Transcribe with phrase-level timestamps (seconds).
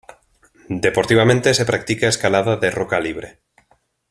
[0.79, 3.41] Deportivamente se practica escalada de roca libre.